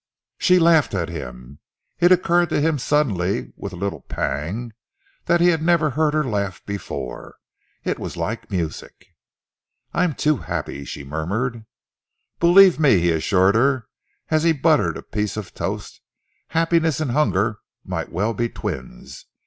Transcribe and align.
She 0.39 0.57
laughed 0.57 0.95
at 0.95 1.09
him. 1.09 1.59
It 1.99 2.11
occurred 2.11 2.49
to 2.49 2.59
him 2.59 2.79
suddenly, 2.79 3.53
with 3.55 3.71
a 3.71 3.75
little 3.75 4.01
pang, 4.01 4.73
that 5.25 5.41
he 5.41 5.49
had 5.49 5.61
never 5.61 5.91
heard 5.91 6.15
her 6.15 6.23
laugh 6.23 6.65
before. 6.65 7.35
It 7.83 7.99
was 7.99 8.17
like 8.17 8.49
music. 8.49 9.09
"I'm 9.93 10.15
too 10.15 10.37
happy," 10.37 10.85
she 10.85 11.03
murmured. 11.03 11.67
"Believe 12.39 12.79
me," 12.79 12.99
he 12.99 13.11
assured 13.11 13.53
her, 13.53 13.85
as 14.29 14.41
he 14.41 14.53
buttered 14.53 14.97
a 14.97 15.03
piece 15.03 15.37
of 15.37 15.53
toast, 15.53 16.01
"happiness 16.47 16.99
and 16.99 17.11
hunger 17.11 17.59
might 17.85 18.11
well 18.11 18.33
be 18.33 18.49
twins. 18.49 19.27